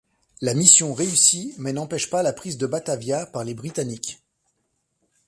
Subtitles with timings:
[0.41, 4.23] La mission réussit mais n'empêche pas la prise de Batavia par les Britanniques.